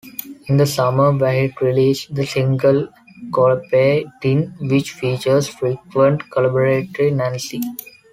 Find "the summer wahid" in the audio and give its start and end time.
0.57-1.61